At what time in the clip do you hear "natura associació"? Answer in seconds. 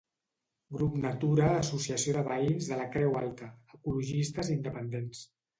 1.03-2.15